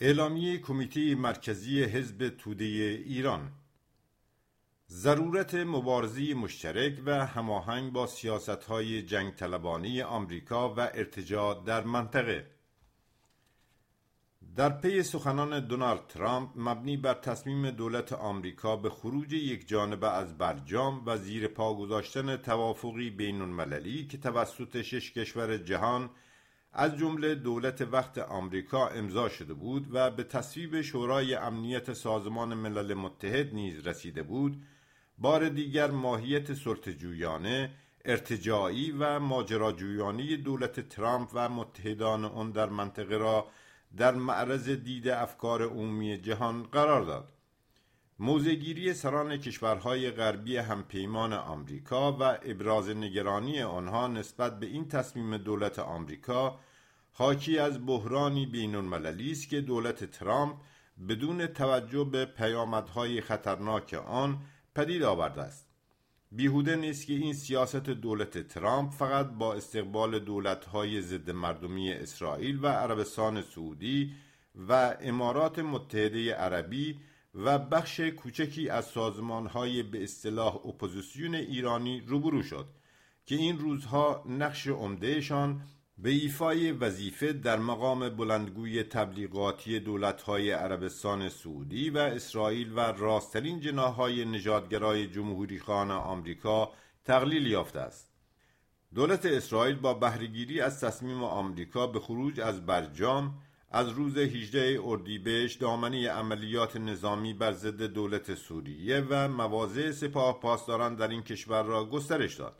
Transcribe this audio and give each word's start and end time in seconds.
اعلامیه 0.00 0.58
کمیته 0.58 1.14
مرکزی 1.14 1.84
حزب 1.84 2.28
توده 2.28 2.64
ایران. 2.64 3.52
ضرورت 4.88 5.54
مبارزه 5.54 6.34
مشترک 6.34 7.02
و 7.06 7.26
هماهنگ 7.26 7.92
با 7.92 8.06
سیاستهای 8.06 9.02
جنگ 9.02 9.34
طلبانی 9.34 10.02
آمریکا 10.02 10.74
و 10.74 10.80
ارتجاع 10.80 11.64
در 11.64 11.84
منطقه. 11.84 12.46
در 14.56 14.70
پی 14.70 15.02
سخنان 15.02 15.60
دونالد 15.66 16.06
ترامپ 16.06 16.50
مبنی 16.56 16.96
بر 16.96 17.14
تصمیم 17.14 17.70
دولت 17.70 18.12
آمریکا 18.12 18.76
به 18.76 18.90
خروج 18.90 19.32
یک 19.32 19.68
جانبه 19.68 20.10
از 20.10 20.38
برجام 20.38 21.02
و 21.06 21.16
زیر 21.16 21.48
پا 21.48 21.74
گذاشتن 21.74 22.36
توافقی 22.36 23.10
بین 23.10 23.40
المللی 23.40 24.06
که 24.06 24.18
توسط 24.18 24.82
شش 24.82 25.12
کشور 25.12 25.56
جهان 25.56 26.10
از 26.78 26.96
جمله 26.96 27.34
دولت 27.34 27.80
وقت 27.82 28.18
آمریکا 28.18 28.88
امضا 28.88 29.28
شده 29.28 29.54
بود 29.54 29.86
و 29.92 30.10
به 30.10 30.24
تصویب 30.24 30.80
شورای 30.80 31.34
امنیت 31.34 31.92
سازمان 31.92 32.54
ملل 32.54 32.94
متحد 32.94 33.54
نیز 33.54 33.86
رسیده 33.86 34.22
بود. 34.22 34.62
بار 35.18 35.48
دیگر 35.48 35.90
ماهیت 35.90 36.54
سلطه‌جویانه 36.54 37.70
ارتجاعی 38.04 38.90
و 38.98 39.18
ماجراجویانه 39.18 40.36
دولت 40.36 40.88
ترامپ 40.88 41.30
و 41.34 41.48
متحدان 41.48 42.24
آن 42.24 42.50
در 42.50 42.68
منطقه 42.68 43.16
را 43.16 43.46
در 43.96 44.14
معرض 44.14 44.68
دید 44.68 45.08
افکار 45.08 45.62
عمومی 45.62 46.18
جهان 46.18 46.62
قرار 46.62 47.02
داد. 47.02 47.32
موزگیری 48.18 48.94
سران 48.94 49.36
کشورهای 49.36 50.10
غربی 50.10 50.56
همپیمان 50.56 51.32
آمریکا 51.32 52.12
و 52.12 52.22
ابراز 52.22 52.88
نگرانی 52.88 53.62
آنها 53.62 54.06
نسبت 54.06 54.60
به 54.60 54.66
این 54.66 54.88
تصمیم 54.88 55.36
دولت 55.36 55.78
آمریکا 55.78 56.58
حاکی 57.12 57.58
از 57.58 57.86
بحرانی 57.86 58.46
بین 58.46 58.94
است 58.94 59.48
که 59.48 59.60
دولت 59.60 60.04
ترامپ 60.04 60.56
بدون 61.08 61.46
توجه 61.46 62.04
به 62.04 62.24
پیامدهای 62.24 63.20
خطرناک 63.20 63.94
آن 63.94 64.38
پدید 64.74 65.02
آورده 65.02 65.42
است. 65.42 65.68
بیهوده 66.32 66.76
نیست 66.76 67.06
که 67.06 67.12
این 67.12 67.32
سیاست 67.32 67.90
دولت 67.90 68.48
ترامپ 68.48 68.92
فقط 68.92 69.26
با 69.26 69.54
استقبال 69.54 70.18
دولتهای 70.18 71.00
ضد 71.00 71.30
مردمی 71.30 71.92
اسرائیل 71.92 72.58
و 72.62 72.66
عربستان 72.66 73.42
سعودی 73.42 74.14
و 74.68 74.96
امارات 75.00 75.58
متحده 75.58 76.34
عربی 76.34 77.00
و 77.36 77.58
بخش 77.58 78.00
کوچکی 78.00 78.68
از 78.68 78.84
سازمانهای 78.84 79.82
به 79.82 80.02
اصطلاح 80.02 80.66
اپوزیسیون 80.66 81.34
ایرانی 81.34 82.00
روبرو 82.00 82.42
شد 82.42 82.66
که 83.26 83.34
این 83.34 83.58
روزها 83.58 84.24
نقش 84.28 84.66
عمدهشان 84.66 85.62
به 85.98 86.10
ایفای 86.10 86.72
وظیفه 86.72 87.32
در 87.32 87.58
مقام 87.58 88.08
بلندگوی 88.08 88.82
تبلیغاتی 88.82 89.80
دولتهای 89.80 90.50
عربستان 90.50 91.28
سعودی 91.28 91.90
و 91.90 91.98
اسرائیل 91.98 92.72
و 92.72 92.80
راسترین 92.80 93.60
جناهای 93.60 94.24
نژادگرای 94.24 95.06
جمهوری 95.06 95.58
خانه 95.58 95.94
آمریکا 95.94 96.72
تقلیل 97.04 97.46
یافته 97.46 97.80
است. 97.80 98.12
دولت 98.94 99.26
اسرائیل 99.26 99.76
با 99.76 99.94
بهرهگیری 99.94 100.60
از 100.60 100.80
تصمیم 100.80 101.24
آمریکا 101.24 101.86
به 101.86 102.00
خروج 102.00 102.40
از 102.40 102.66
برجام 102.66 103.38
از 103.70 103.88
روز 103.88 104.18
18 104.18 104.80
اردیبهشت 104.84 105.60
دامنه 105.60 106.10
عملیات 106.10 106.76
نظامی 106.76 107.34
بر 107.34 107.52
ضد 107.52 107.82
دولت 107.82 108.34
سوریه 108.34 109.06
و 109.10 109.28
مواضع 109.28 109.90
سپاه 109.90 110.40
پاسداران 110.40 110.94
در 110.94 111.08
این 111.08 111.22
کشور 111.22 111.62
را 111.62 111.84
گسترش 111.84 112.34
داد. 112.34 112.56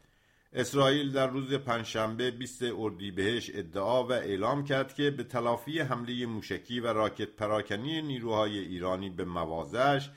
اسرائیل 0.52 1.12
در 1.12 1.26
روز 1.26 1.54
پنجشنبه 1.54 2.30
20 2.30 2.62
اردیبهشت 2.62 3.50
ادعا 3.54 4.04
و 4.04 4.12
اعلام 4.12 4.64
کرد 4.64 4.94
که 4.94 5.10
به 5.10 5.24
تلافی 5.24 5.80
حمله 5.80 6.26
موشکی 6.26 6.80
و 6.80 6.86
راکت 6.86 7.28
پراکنی 7.28 8.02
نیروهای 8.02 8.58
ایرانی 8.58 9.10
به 9.10 9.24
مواضعش 9.24 10.10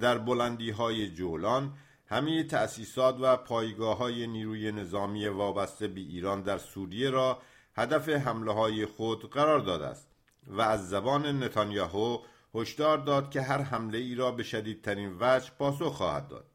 در 0.00 0.18
بلندی 0.18 0.70
های 0.70 1.10
جولان 1.10 1.72
همه 2.06 2.42
تأسیسات 2.42 3.16
و 3.20 3.36
پایگاه 3.36 3.98
های 3.98 4.26
نیروی 4.26 4.72
نظامی 4.72 5.28
وابسته 5.28 5.88
به 5.88 6.00
ایران 6.00 6.42
در 6.42 6.58
سوریه 6.58 7.10
را 7.10 7.38
هدف 7.76 8.08
حمله 8.08 8.52
های 8.52 8.86
خود 8.86 9.30
قرار 9.30 9.58
داده 9.58 9.86
است 9.86 10.13
و 10.46 10.60
از 10.60 10.88
زبان 10.88 11.42
نتانیاهو 11.42 12.18
هشدار 12.54 12.98
داد 12.98 13.30
که 13.30 13.42
هر 13.42 13.62
حمله 13.62 13.98
ای 13.98 14.14
را 14.14 14.30
به 14.30 14.42
شدیدترین 14.42 15.16
وجه 15.20 15.50
پاسخ 15.58 15.92
خواهد 15.92 16.28
داد. 16.28 16.46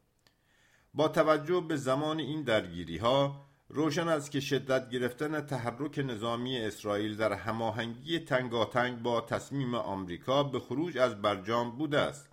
با 0.94 1.08
توجه 1.08 1.62
به 1.68 1.76
زمان 1.76 2.20
این 2.20 2.44
درگیری 2.44 2.98
ها 2.98 3.46
روشن 3.70 4.08
است 4.08 4.32
که 4.32 4.40
شدت 4.40 4.90
گرفتن 4.90 5.42
تحرک 5.42 6.00
نظامی 6.00 6.58
اسرائیل 6.58 7.18
در 7.18 7.34
هماهنگی 7.34 8.20
تنگاتنگ 8.20 9.02
با 9.02 9.22
تصمیم 9.22 9.76
آمریکا 9.76 10.44
به 10.44 10.60
خروج 10.60 10.98
از 10.98 11.22
برجام 11.22 11.78
بوده 11.78 12.00
است. 12.00 12.30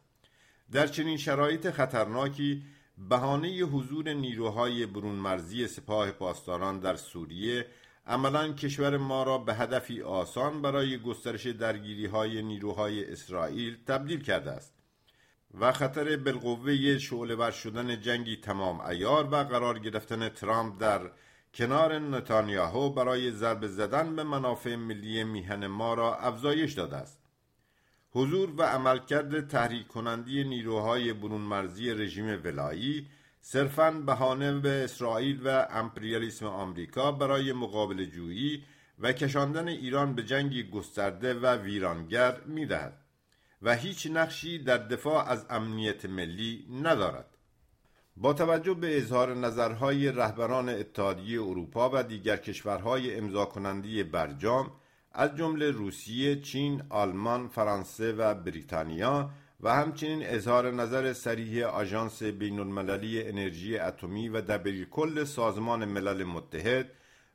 در 0.72 0.86
چنین 0.86 1.16
شرایط 1.16 1.70
خطرناکی 1.70 2.62
بهانه 3.08 3.48
حضور 3.48 4.12
نیروهای 4.12 4.86
برون 4.86 5.14
مرزی 5.14 5.66
سپاه 5.66 6.10
پاسداران 6.10 6.80
در 6.80 6.96
سوریه 6.96 7.66
عملا 8.06 8.52
کشور 8.52 8.96
ما 8.96 9.22
را 9.22 9.38
به 9.38 9.54
هدفی 9.54 10.02
آسان 10.02 10.62
برای 10.62 10.98
گسترش 10.98 11.46
درگیری 11.46 12.06
های 12.06 12.42
نیروهای 12.42 13.12
اسرائیل 13.12 13.76
تبدیل 13.86 14.22
کرده 14.22 14.50
است 14.50 14.74
و 15.60 15.72
خطر 15.72 16.16
بالقوه 16.16 16.98
شعله 16.98 17.34
ور 17.34 17.50
شدن 17.50 18.00
جنگی 18.00 18.36
تمام 18.36 18.80
ایار 18.80 19.24
و 19.24 19.36
قرار 19.36 19.78
گرفتن 19.78 20.28
ترامپ 20.28 20.80
در 20.80 21.10
کنار 21.54 21.98
نتانیاهو 21.98 22.90
برای 22.90 23.30
ضرب 23.30 23.66
زدن 23.66 24.16
به 24.16 24.24
منافع 24.24 24.76
ملی 24.76 25.24
میهن 25.24 25.66
ما 25.66 25.94
را 25.94 26.16
افزایش 26.16 26.72
داده 26.72 26.96
است. 26.96 27.20
حضور 28.10 28.54
و 28.56 28.62
عملکرد 28.62 29.48
تحریک 29.48 29.88
کنندی 29.88 30.44
نیروهای 30.44 31.12
برون 31.12 31.40
مرزی 31.40 31.90
رژیم 31.90 32.40
ولایی 32.44 33.08
صرفاً 33.48 33.90
بهانه 33.90 34.58
به 34.60 34.84
اسرائیل 34.84 35.40
و 35.44 35.66
امپریالیسم 35.70 36.46
آمریکا 36.46 37.12
برای 37.12 37.52
مقابل 37.52 38.04
جویی 38.04 38.64
و 38.98 39.12
کشاندن 39.12 39.68
ایران 39.68 40.14
به 40.14 40.22
جنگی 40.22 40.70
گسترده 40.70 41.34
و 41.34 41.46
ویرانگر 41.46 42.40
می‌دهد. 42.46 42.98
و 43.62 43.74
هیچ 43.76 44.06
نقشی 44.06 44.58
در 44.58 44.78
دفاع 44.78 45.28
از 45.28 45.46
امنیت 45.50 46.04
ملی 46.04 46.66
ندارد 46.82 47.36
با 48.16 48.32
توجه 48.32 48.74
به 48.74 48.98
اظهار 48.98 49.34
نظرهای 49.34 50.12
رهبران 50.12 50.68
اتحادیه 50.68 51.42
اروپا 51.42 51.90
و 51.94 52.02
دیگر 52.02 52.36
کشورهای 52.36 53.16
امضا 53.16 53.44
کننده 53.44 54.04
برجام 54.04 54.72
از 55.12 55.36
جمله 55.36 55.70
روسیه، 55.70 56.40
چین، 56.40 56.82
آلمان، 56.88 57.48
فرانسه 57.48 58.12
و 58.12 58.34
بریتانیا 58.34 59.30
و 59.60 59.74
همچنین 59.74 60.26
اظهار 60.26 60.70
نظر 60.70 61.12
صریح 61.12 61.66
آژانس 61.66 62.22
بین 62.22 62.58
المللی 62.58 63.22
انرژی 63.22 63.78
اتمی 63.78 64.28
و 64.28 64.58
کل 64.90 65.24
سازمان 65.24 65.84
ملل 65.84 66.24
متحد 66.24 66.90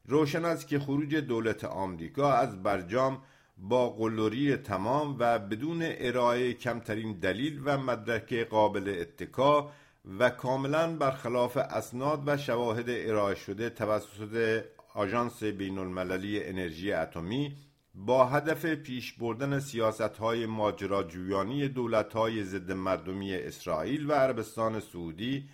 روشن 0.05 0.45
است 0.45 0.67
که 0.67 0.79
خروج 0.79 1.15
دولت 1.15 1.63
آمریکا 1.63 2.33
از 2.33 2.63
برجام 2.63 3.21
با 3.57 3.89
قلوری 3.89 4.57
تمام 4.57 5.15
و 5.19 5.39
بدون 5.39 5.79
ارائه 5.83 6.53
کمترین 6.53 7.13
دلیل 7.13 7.61
و 7.65 7.77
مدرک 7.77 8.33
قابل 8.33 8.95
اتکا 8.99 9.71
و 10.19 10.29
کاملا 10.29 10.95
برخلاف 10.95 11.57
اسناد 11.57 12.23
و 12.25 12.37
شواهد 12.37 12.85
ارائه 12.87 13.35
شده 13.35 13.69
توسط 13.69 14.63
آژانس 14.93 15.43
بین 15.43 15.77
المللی 15.77 16.43
انرژی 16.43 16.93
اتمی 16.93 17.55
با 17.93 18.25
هدف 18.25 18.65
پیش 18.65 19.13
بردن 19.13 19.59
سیاست 19.59 20.01
های 20.01 20.45
ماجراجویانی 20.45 21.67
دولت 21.67 22.13
های 22.13 22.43
ضد 22.43 22.71
مردمی 22.71 23.35
اسرائیل 23.35 24.11
و 24.11 24.13
عربستان 24.13 24.79
سعودی 24.79 25.49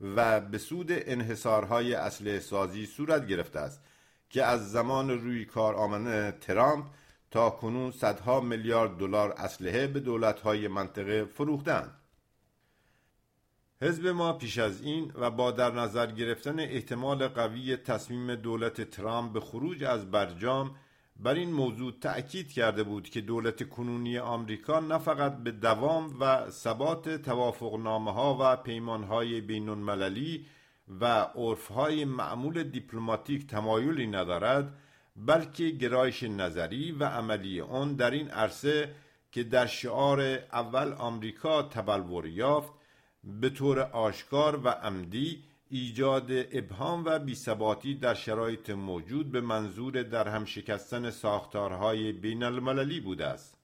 و 0.00 0.40
به 0.40 0.58
سود 0.58 0.86
انحصارهای 0.90 1.94
اصل 1.94 2.38
سازی 2.38 2.86
صورت 2.86 3.26
گرفته 3.26 3.60
است 3.60 3.84
که 4.30 4.44
از 4.44 4.70
زمان 4.70 5.10
روی 5.10 5.44
کار 5.44 5.74
آمدن 5.74 6.30
ترامپ 6.30 6.86
تا 7.30 7.50
کنون 7.50 7.90
صدها 7.90 8.40
میلیارد 8.40 8.96
دلار 8.96 9.34
اسلحه 9.36 9.86
به 9.86 10.00
دولت‌های 10.00 10.68
منطقه 10.68 11.24
فروختند. 11.24 11.94
حزب 13.82 14.06
ما 14.06 14.32
پیش 14.32 14.58
از 14.58 14.82
این 14.82 15.12
و 15.14 15.30
با 15.30 15.50
در 15.50 15.70
نظر 15.72 16.06
گرفتن 16.06 16.60
احتمال 16.60 17.28
قوی 17.28 17.76
تصمیم 17.76 18.34
دولت 18.34 18.90
ترامپ 18.90 19.32
به 19.32 19.40
خروج 19.40 19.84
از 19.84 20.10
برجام 20.10 20.76
بر 21.16 21.34
این 21.34 21.52
موضوع 21.52 21.92
تأکید 22.00 22.52
کرده 22.52 22.82
بود 22.82 23.10
که 23.10 23.20
دولت 23.20 23.68
کنونی 23.68 24.18
آمریکا 24.18 24.80
نه 24.80 24.98
فقط 24.98 25.36
به 25.36 25.50
دوام 25.50 26.16
و 26.20 26.50
ثبات 26.50 27.08
توافقنامه 27.08 28.12
ها 28.12 28.36
و 28.40 28.56
پیمان 28.56 29.04
های 29.04 29.40
بین 29.40 29.68
المللی 29.68 30.46
و 31.00 31.04
عرف 31.20 31.68
های 31.68 32.04
معمول 32.04 32.62
دیپلماتیک 32.62 33.46
تمایلی 33.46 34.06
ندارد 34.06 34.74
بلکه 35.16 35.70
گرایش 35.70 36.22
نظری 36.22 36.92
و 36.92 37.04
عملی 37.04 37.60
آن 37.60 37.94
در 37.96 38.10
این 38.10 38.28
عرصه 38.28 38.94
که 39.32 39.44
در 39.44 39.66
شعار 39.66 40.20
اول 40.52 40.92
آمریکا 40.92 41.62
تبلور 41.62 42.26
یافت 42.26 42.72
به 43.24 43.50
طور 43.50 43.80
آشکار 43.80 44.60
و 44.64 44.68
عمدی 44.68 45.44
ایجاد 45.74 46.30
ابهام 46.30 47.04
و 47.04 47.18
بیثباتی 47.18 47.94
در 47.94 48.14
شرایط 48.14 48.70
موجود 48.70 49.30
به 49.30 49.40
منظور 49.40 50.02
در 50.02 50.28
هم 50.28 50.44
شکستن 50.44 51.10
ساختارهای 51.10 52.12
بین 52.12 52.42
المللی 52.42 53.00
بوده 53.00 53.26
است 53.26 53.58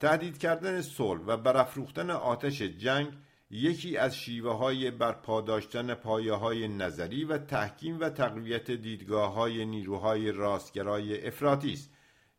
تهدید 0.00 0.38
کردن 0.38 0.80
صلح 0.80 1.22
و 1.26 1.36
برافروختن 1.36 2.10
آتش 2.10 2.62
جنگ 2.62 3.08
یکی 3.50 3.96
از 3.96 4.16
شیوه 4.16 4.52
های 4.52 4.90
برپا 4.90 5.40
داشتن 5.40 5.94
پایه 5.94 6.32
های 6.32 6.68
نظری 6.68 7.24
و 7.24 7.38
تحکیم 7.38 8.00
و 8.00 8.10
تقویت 8.10 8.70
دیدگاه 8.70 9.32
های 9.32 9.64
نیروهای 9.64 10.32
راستگرای 10.32 11.26
افراطی 11.26 11.72
است 11.72 11.90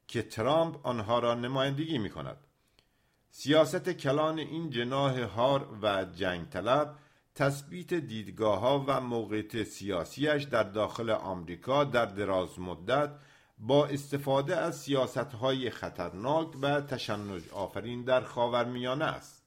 که 0.08 0.22
ترامپ 0.22 0.88
آنها 0.88 1.20
را 1.20 1.36
نمایندگی 1.36 1.98
می 1.98 2.10
کند. 2.10 2.38
سیاست 3.30 3.90
کلان 3.90 4.40
این 4.40 4.70
جناه 4.70 5.22
هار 5.22 5.80
و 5.82 6.06
جنگ 6.06 6.50
طلب 6.50 6.96
تثبیت 7.36 7.94
دیدگاه 7.94 8.60
ها 8.60 8.86
و 8.88 9.02
موقعیت 9.02 9.64
سیاسیش 9.64 10.44
در 10.44 10.64
داخل 10.64 11.10
آمریکا 11.10 11.84
در 11.84 12.06
دراز 12.06 12.60
مدت 12.60 13.12
با 13.60 13.86
استفاده 13.86 14.58
از 14.58 14.80
سیاست 14.80 15.18
های 15.18 15.70
خطرناک 15.70 16.48
و 16.62 16.82
تشنج 16.82 17.50
آفرین 17.50 18.04
در 18.04 18.22
خاورمیانه 18.22 19.06
است. 19.06 19.46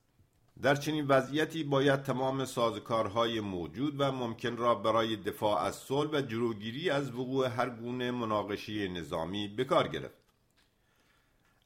در 0.63 0.75
چنین 0.75 1.07
وضعیتی 1.07 1.65
باید 1.65 2.03
تمام 2.03 2.45
سازکارهای 2.45 3.41
موجود 3.41 3.95
و 4.01 4.13
ممکن 4.13 4.57
را 4.57 4.75
برای 4.75 5.17
دفاع 5.17 5.61
از 5.61 5.75
صلح 5.77 6.11
و 6.11 6.21
جلوگیری 6.21 6.91
از 6.91 7.15
وقوع 7.15 7.47
هر 7.47 7.71
گونه 7.71 8.11
مناقشه 8.11 8.89
نظامی 8.89 9.49
بکار 9.49 9.89
گرفت. 9.89 10.18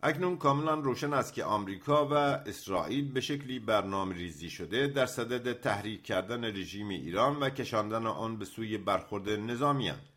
اکنون 0.04 0.36
کاملا 0.36 0.74
روشن 0.74 1.12
است 1.12 1.34
که 1.34 1.44
آمریکا 1.44 2.06
و 2.06 2.12
اسرائیل 2.14 3.12
به 3.12 3.20
شکلی 3.20 3.58
برنامه 3.58 4.14
ریزی 4.14 4.50
شده 4.50 4.86
در 4.86 5.06
صدد 5.06 5.60
تحریک 5.60 6.04
کردن 6.04 6.44
رژیم 6.44 6.88
ایران 6.88 7.36
و 7.36 7.50
کشاندن 7.50 8.06
آن 8.06 8.36
به 8.36 8.44
سوی 8.44 8.78
برخورد 8.78 9.28
نظامی 9.28 9.88
هستند. 9.88 10.08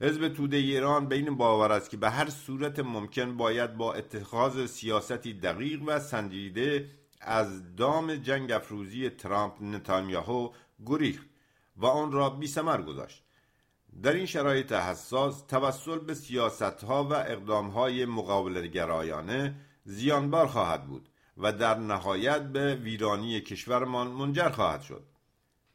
حزب 0.00 0.28
توده 0.28 0.56
ایران 0.56 1.08
به 1.08 1.14
این 1.14 1.36
باور 1.36 1.72
است 1.72 1.90
که 1.90 1.96
به 1.96 2.10
هر 2.10 2.30
صورت 2.30 2.78
ممکن 2.78 3.36
باید 3.36 3.76
با 3.76 3.94
اتخاذ 3.94 4.66
سیاستی 4.66 5.34
دقیق 5.34 5.82
و 5.86 6.00
سنجیده 6.00 6.90
از 7.20 7.76
دام 7.76 8.14
جنگ 8.14 8.52
افروزی 8.52 9.10
ترامپ 9.10 9.62
نتانیاهو 9.62 10.50
گریخت 10.86 11.26
و 11.76 11.86
آن 11.86 12.12
را 12.12 12.30
بی 12.30 12.48
گذاشت 12.86 13.25
در 14.02 14.12
این 14.12 14.26
شرایط 14.26 14.72
حساس 14.72 15.42
توسل 15.48 15.98
به 15.98 16.14
سیاست 16.14 16.62
ها 16.62 17.04
و 17.04 17.12
اقدام 17.12 17.68
های 17.68 18.04
مقابل 18.04 18.66
گرایانه 18.66 19.54
زیانبار 19.84 20.46
خواهد 20.46 20.86
بود 20.86 21.08
و 21.36 21.52
در 21.52 21.78
نهایت 21.78 22.42
به 22.42 22.74
ویرانی 22.74 23.40
کشورمان 23.40 24.08
منجر 24.08 24.48
خواهد 24.48 24.82
شد. 24.82 25.04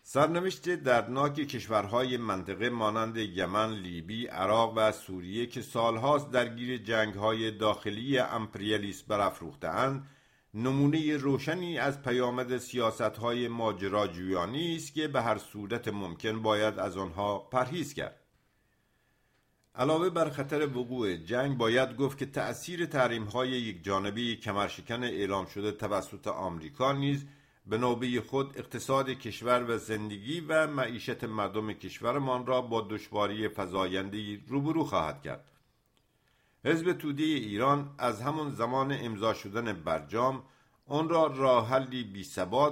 سرنوشت 0.04 0.70
دردناک 0.70 1.34
کشورهای 1.34 2.18
منطقه 2.18 2.70
مانند 2.70 3.18
یمن، 3.18 3.74
لیبی، 3.74 4.28
عراق 4.28 4.74
و 4.76 4.92
سوریه 4.92 5.46
که 5.46 5.62
سالهاست 5.62 6.32
درگیر 6.32 6.78
جنگهای 6.78 7.52
داخلی 7.52 8.20
امپریالیست 8.20 9.08
برافروختهاند 9.08 10.08
نمونه 10.54 11.18
روشنی 11.18 11.78
از 11.78 12.02
پیامد 12.02 12.58
سیاست 12.58 13.02
های 13.02 13.48
ماجراجویانی 13.48 14.76
است 14.76 14.94
که 14.94 15.08
به 15.08 15.22
هر 15.22 15.38
صورت 15.38 15.88
ممکن 15.88 16.42
باید 16.42 16.80
از 16.80 16.98
آنها 16.98 17.40
پرهیز 17.40 17.94
کرد. 17.94 18.22
علاوه 19.76 20.10
بر 20.10 20.30
خطر 20.30 20.68
وقوع 20.68 21.16
جنگ 21.16 21.58
باید 21.58 21.96
گفت 21.96 22.18
که 22.18 22.26
تأثیر 22.26 22.86
تحریم 22.86 23.24
های 23.24 23.50
یک 23.50 23.84
جانبی 23.84 24.36
کمرشکن 24.36 25.04
اعلام 25.04 25.46
شده 25.46 25.72
توسط 25.72 26.28
آمریکا 26.28 26.92
نیز 26.92 27.26
به 27.66 27.78
نوبه 27.78 28.22
خود 28.22 28.58
اقتصاد 28.58 29.10
کشور 29.10 29.66
و 29.68 29.78
زندگی 29.78 30.42
و 30.42 30.68
معیشت 30.68 31.24
مردم 31.24 31.74
کشورمان 31.74 32.46
را 32.46 32.62
با 32.62 32.88
دشواری 32.90 33.48
فزایندهای 33.48 34.40
روبرو 34.48 34.84
خواهد 34.84 35.22
کرد. 35.22 35.52
حزب 36.66 36.94
توده 36.94 37.24
ایران 37.24 37.96
از 37.98 38.22
همان 38.22 38.50
زمان 38.50 38.98
امضا 39.02 39.34
شدن 39.34 39.74
برجام 39.74 40.44
آن 40.88 41.10
را 41.10 41.28
راه 41.28 41.70
حلی 41.70 42.04
بی 42.04 42.26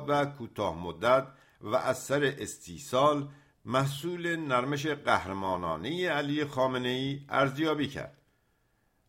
و 0.07 0.25
کوتاه 0.25 0.83
مدت 0.83 1.27
و 1.62 1.75
از 1.75 2.03
سر 2.03 2.36
استیصال 2.39 3.27
محصول 3.65 4.36
نرمش 4.36 4.86
قهرمانانه 4.86 6.09
علی 6.09 6.45
خامنه 6.45 6.89
ای 6.89 7.21
ارزیابی 7.30 7.88
کرد. 7.88 8.18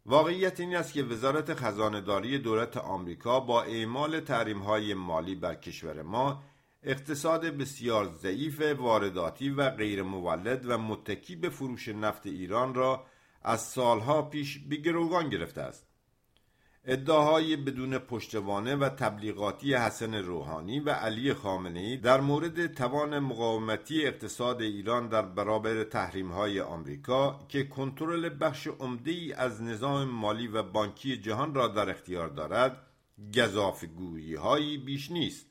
واقعیت 0.06 0.60
این 0.60 0.76
است 0.76 0.92
که 0.92 1.02
وزارت 1.02 1.54
خزانهداری 1.54 2.38
دولت 2.38 2.76
آمریکا 2.76 3.40
با 3.40 3.62
اعمال 3.62 4.24
های 4.66 4.94
مالی 4.94 5.34
بر 5.34 5.54
کشور 5.54 6.02
ما 6.02 6.42
اقتصاد 6.82 7.46
بسیار 7.46 8.06
ضعیف 8.06 8.60
وارداتی 8.78 9.50
و 9.50 9.70
غیر 9.70 10.02
مولد 10.02 10.64
و 10.68 10.78
متکی 10.78 11.36
به 11.36 11.48
فروش 11.48 11.88
نفت 11.88 12.26
ایران 12.26 12.74
را 12.74 13.06
از 13.42 13.60
سالها 13.60 14.22
پیش 14.22 14.58
به 14.58 14.76
گروگان 14.76 15.28
گرفته 15.28 15.60
است. 15.60 15.90
ادعاهای 16.84 17.56
بدون 17.56 17.98
پشتوانه 17.98 18.76
و 18.76 18.88
تبلیغاتی 18.88 19.74
حسن 19.74 20.14
روحانی 20.14 20.80
و 20.80 20.90
علی 20.90 21.34
خامنه‌ای 21.34 21.96
در 21.96 22.20
مورد 22.20 22.66
توان 22.66 23.18
مقاومتی 23.18 24.06
اقتصاد 24.06 24.62
ایران 24.62 25.08
در 25.08 25.22
برابر 25.22 25.86
های 26.32 26.60
آمریکا 26.60 27.46
که 27.48 27.64
کنترل 27.64 28.30
بخش 28.40 28.66
عمده 28.66 29.34
از 29.36 29.62
نظام 29.62 30.08
مالی 30.08 30.48
و 30.48 30.62
بانکی 30.62 31.16
جهان 31.16 31.54
را 31.54 31.68
در 31.68 31.90
اختیار 31.90 32.28
دارد 32.28 32.86
گزافگویی 33.34 34.34
هایی 34.34 34.78
بیش 34.78 35.10
نیست. 35.10 35.46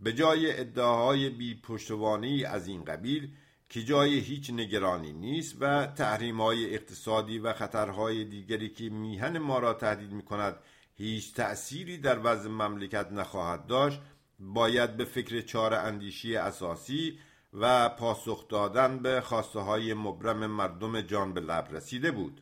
به 0.00 0.12
جای 0.12 0.60
ادعاهای 0.60 1.30
بی 1.30 1.60
پشتوانی 1.60 2.44
از 2.44 2.68
این 2.68 2.84
قبیل 2.84 3.30
که 3.70 3.82
جای 3.82 4.18
هیچ 4.18 4.50
نگرانی 4.50 5.12
نیست 5.12 5.56
و 5.60 5.86
تحریم 5.86 6.40
های 6.40 6.74
اقتصادی 6.74 7.38
و 7.38 7.52
خطرهای 7.52 8.24
دیگری 8.24 8.68
که 8.68 8.84
میهن 8.84 9.38
ما 9.38 9.58
را 9.58 9.74
تهدید 9.74 10.12
می 10.12 10.22
کند 10.22 10.56
هیچ 10.94 11.34
تأثیری 11.34 11.98
در 11.98 12.18
وضع 12.24 12.48
مملکت 12.48 13.12
نخواهد 13.12 13.66
داشت 13.66 14.00
باید 14.38 14.96
به 14.96 15.04
فکر 15.04 15.40
چار 15.40 15.74
اندیشی 15.74 16.36
اساسی 16.36 17.18
و 17.52 17.88
پاسخ 17.88 18.48
دادن 18.48 18.98
به 18.98 19.20
خواسته 19.20 19.60
های 19.60 19.94
مبرم 19.94 20.46
مردم 20.46 21.00
جان 21.00 21.34
به 21.34 21.40
لب 21.40 21.68
رسیده 21.70 22.10
بود. 22.10 22.40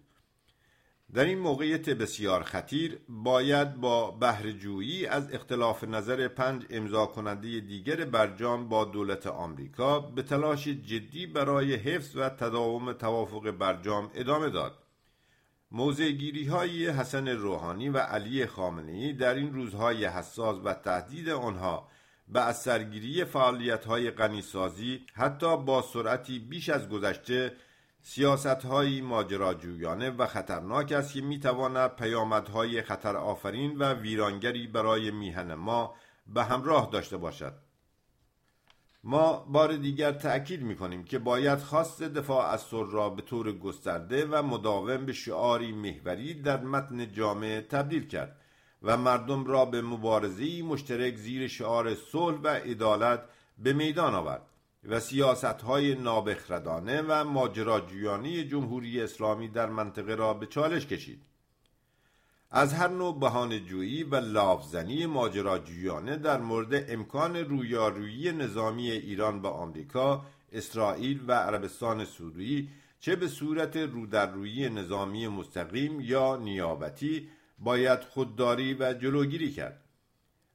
در 1.15 1.25
این 1.25 1.39
موقعیت 1.39 1.91
بسیار 1.91 2.43
خطیر 2.43 2.99
باید 3.09 3.75
با 3.75 4.11
بهرهجویی 4.11 5.07
از 5.07 5.33
اختلاف 5.33 5.85
نظر 5.85 6.29
پنج 6.29 6.67
امضا 6.71 7.07
کننده 7.07 7.61
دیگر 7.61 8.05
برجام 8.05 8.69
با 8.69 8.85
دولت 8.85 9.27
آمریکا 9.27 10.01
به 10.01 10.23
تلاش 10.23 10.69
جدی 10.69 11.27
برای 11.27 11.75
حفظ 11.75 12.17
و 12.17 12.29
تداوم 12.29 12.93
توافق 12.93 13.51
برجام 13.51 14.11
ادامه 14.15 14.51
داد. 14.51 14.79
موضعگیری 15.71 16.47
های 16.47 16.89
حسن 16.89 17.29
روحانی 17.29 17.89
و 17.89 17.99
علی 17.99 18.47
خامنه‌ای 18.47 19.13
در 19.13 19.35
این 19.35 19.53
روزهای 19.53 20.05
حساس 20.05 20.57
و 20.65 20.75
تهدید 20.75 21.29
آنها 21.29 21.89
به 22.29 22.41
از 22.41 22.63
سرگیری 22.63 23.25
فعالیت 23.25 23.85
های 23.85 24.11
غنیسازی 24.11 25.07
حتی 25.15 25.57
با 25.57 25.83
سرعتی 25.83 26.39
بیش 26.39 26.69
از 26.69 26.89
گذشته 26.89 27.53
سیاست 28.03 28.47
های 28.47 29.01
ماجراجویانه 29.01 30.11
و 30.11 30.27
خطرناک 30.27 30.93
است 30.93 31.13
که 31.13 31.21
می‌تواند 31.21 31.97
پیامدهای 31.97 32.83
خطر 32.83 33.17
آفرین 33.17 33.79
و 33.79 33.95
ویرانگری 33.95 34.67
برای 34.67 35.11
میهن 35.11 35.55
ما 35.55 35.95
به 36.27 36.45
همراه 36.45 36.91
داشته 36.93 37.17
باشد. 37.17 37.53
ما 39.05 39.47
بار 39.49 39.77
دیگر 39.77 40.13
تأکید 40.13 40.63
می 40.63 40.77
کنیم 40.77 41.05
که 41.05 41.19
باید 41.19 41.59
خواست 41.59 42.03
دفاع 42.03 42.47
از 42.47 42.61
سر 42.61 42.85
را 42.85 43.11
به 43.11 43.23
طور 43.23 43.53
گسترده 43.53 44.27
و 44.27 44.43
مداوم 44.43 45.07
به 45.07 45.13
شعاری 45.13 45.73
محوری 45.73 46.35
در 46.35 46.61
متن 46.61 47.13
جامعه 47.13 47.61
تبدیل 47.61 48.07
کرد 48.07 48.41
و 48.83 48.97
مردم 48.97 49.45
را 49.45 49.65
به 49.65 49.83
مبارزه 49.83 50.63
مشترک 50.63 51.17
زیر 51.17 51.49
شعار 51.49 51.95
صلح 51.95 52.39
و 52.39 52.49
عدالت 52.49 53.23
به 53.59 53.73
میدان 53.73 54.15
آورد. 54.15 54.43
و 54.89 55.01
سیاست 55.01 55.45
های 55.45 55.95
نابخردانه 55.95 57.03
و 57.03 57.25
ماجراجویانه 57.25 58.45
جمهوری 58.45 59.03
اسلامی 59.03 59.49
در 59.49 59.67
منطقه 59.67 60.15
را 60.15 60.35
به 60.35 60.47
چالش 60.47 60.87
کشید 60.87 61.23
از 62.51 62.73
هر 62.73 62.89
نوع 62.89 63.21
بهانه 63.21 63.61
جویی 63.61 64.03
و 64.03 64.17
لافزنی 64.17 65.07
ماجراجویانه 65.07 66.17
در 66.17 66.41
مورد 66.41 66.91
امکان 66.91 67.37
رویارویی 67.37 68.33
نظامی 68.33 68.91
ایران 68.91 69.43
با 69.43 69.51
آمریکا، 69.51 70.25
اسرائیل 70.53 71.21
و 71.27 71.33
عربستان 71.33 72.05
سعودی 72.05 72.69
چه 73.01 73.17
به 73.17 73.29
صورت 73.29 73.77
رودررویی 73.77 74.69
نظامی 74.69 75.29
مستقیم 75.29 76.01
یا 76.01 76.37
نیابتی 76.37 77.29
باید 77.59 78.01
خودداری 78.01 78.75
و 78.75 78.93
جلوگیری 78.93 79.53
کرد. 79.53 79.88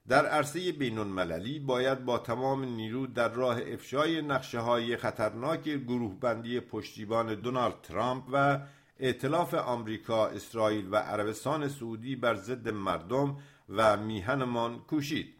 در 0.08 0.26
عرصه 0.26 0.72
بین 0.72 0.98
المللی 0.98 1.58
باید 1.58 2.04
با 2.04 2.18
تمام 2.18 2.64
نیرو 2.64 3.06
در 3.06 3.28
راه 3.28 3.58
افشای 3.66 4.22
نقشه 4.22 4.60
های 4.60 4.96
خطرناک 4.96 5.62
گروه 5.62 6.20
بندی 6.20 6.60
پشتیبان 6.60 7.34
دونالد 7.34 7.80
ترامپ 7.82 8.24
و 8.32 8.60
ائتلاف 9.00 9.54
آمریکا، 9.54 10.26
اسرائیل 10.26 10.88
و 10.90 10.96
عربستان 10.96 11.68
سعودی 11.68 12.16
بر 12.16 12.34
ضد 12.34 12.68
مردم 12.68 13.36
و 13.68 13.96
میهنمان 13.96 14.78
کوشید 14.78 15.34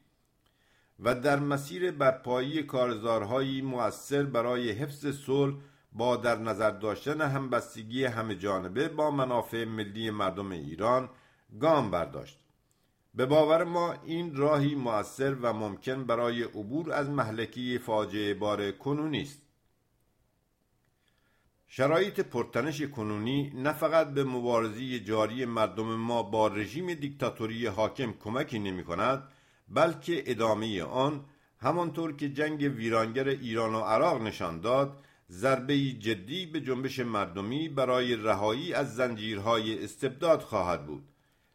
و 1.01 1.15
در 1.15 1.39
مسیر 1.39 1.91
برپایی 1.91 2.63
کارزارهایی 2.63 3.63
مؤثر 3.63 4.23
برای 4.23 4.71
حفظ 4.71 5.07
صلح 5.07 5.55
با 5.93 6.17
در 6.17 6.39
نظر 6.39 6.71
داشتن 6.71 7.21
همبستگی 7.21 8.05
همه 8.05 8.35
جانبه 8.35 8.89
با 8.89 9.11
منافع 9.11 9.65
ملی 9.65 10.11
مردم 10.11 10.51
ایران 10.51 11.11
گام 11.61 11.91
برداشت. 11.91 12.44
به 13.15 13.27
باور 13.27 13.65
ما 13.65 13.93
این 13.93 14.35
راهی 14.37 14.75
مؤثر 14.75 15.35
و 15.35 15.53
ممکن 15.53 16.05
برای 16.05 16.43
عبور 16.43 16.93
از 16.93 17.11
محلکی 17.11 17.79
فاجعه 17.79 18.35
بار 18.35 18.71
کنونی 18.71 19.23
است. 19.23 19.43
شرایط 21.67 22.21
پرتنش 22.21 22.83
کنونی 22.83 23.53
نه 23.55 23.73
فقط 23.73 24.11
به 24.11 24.25
مبارزی 24.25 25.01
جاری 25.01 25.45
مردم 25.45 25.95
ما 25.95 26.23
با 26.23 26.49
رژیم 26.49 26.95
دیکتاتوری 26.95 27.67
حاکم 27.67 28.13
کمکی 28.13 28.59
نمی 28.59 28.85
کند 28.85 29.29
بلکه 29.69 30.23
ادامه 30.27 30.83
آن 30.83 31.25
همانطور 31.59 32.17
که 32.17 32.29
جنگ 32.29 32.61
ویرانگر 32.77 33.29
ایران 33.29 33.75
و 33.75 33.81
عراق 33.81 34.23
نشان 34.23 34.61
داد 34.61 35.05
ضربه 35.31 35.77
جدی 35.77 36.47
به 36.47 36.61
جنبش 36.61 36.99
مردمی 36.99 37.69
برای 37.69 38.17
رهایی 38.17 38.73
از 38.75 38.95
زنجیرهای 38.95 39.85
استبداد 39.85 40.41
خواهد 40.41 40.87
بود. 40.87 41.14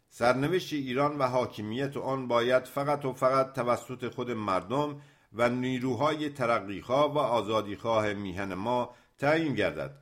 سرنوشت 0.10 0.74
ایران 0.74 1.18
و 1.18 1.24
حاکمیت 1.24 1.98
آن 1.98 2.28
باید 2.28 2.64
فقط 2.66 3.06
و 3.06 3.14
فقط 3.14 3.54
توسط 3.54 4.14
خود 4.14 4.32
مردم 4.32 5.02
و 5.34 5.50
نیروهای 5.50 6.30
ترقیخواه 6.30 7.14
و 7.14 7.18
آزادیخواه 7.18 8.14
میهن 8.14 8.54
ما 8.54 8.96
تعیین 9.18 9.56
گردد 9.56 9.96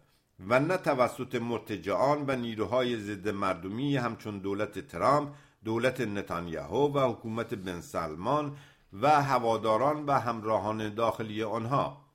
و 0.48 0.60
نه 0.60 0.78
توسط 0.78 1.36
مرتجعان 1.36 2.24
و 2.28 2.36
نیروهای 2.36 2.98
ضد 2.98 3.30
مردمی 3.30 3.98
همچون 3.98 4.40
دولت 4.40 4.88
ترامپ 4.88 5.34
دولت 5.66 6.02
نتانیاهو 6.02 6.94
و 6.94 7.12
حکومت 7.12 7.54
بن 7.54 7.82
سلمان 7.82 8.58
و 9.02 9.22
هواداران 9.22 10.06
و 10.06 10.12
همراهان 10.12 10.94
داخلی 10.94 11.44
آنها. 11.44 12.06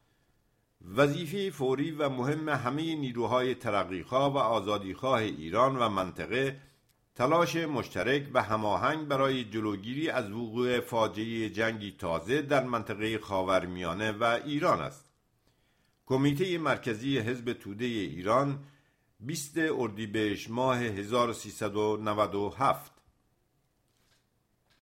وظیفه 0.97 1.51
فوری 1.51 1.91
و 1.91 2.09
مهم 2.09 2.49
همه 2.49 2.95
نیروهای 2.95 3.55
ترقیخواه 3.55 4.35
و 4.35 4.39
آزادیخواه 4.39 5.19
ایران 5.19 5.77
و 5.77 5.89
منطقه 5.89 6.61
تلاش 7.15 7.57
مشترک 7.57 8.31
و 8.35 8.43
هماهنگ 8.43 9.09
برای 9.09 9.45
جلوگیری 9.45 10.11
از 10.11 10.31
وقوع 10.31 10.81
فاجعه 10.81 11.51
جنگی 11.51 11.93
تازه 11.93 12.43
در 12.43 12.65
منطقه 12.65 13.19
خاورمیانه 13.19 14.13
و 14.13 14.41
ایران 14.45 14.81
است. 14.81 15.13
کمیته 16.07 16.59
مرکزی 16.59 17.19
حزب 17.19 17.53
توده 17.53 17.85
ایران 17.85 18.65
20 19.21 19.59
اردیبهشت 19.59 20.51
ماه 20.51 20.79
1397 20.79 22.92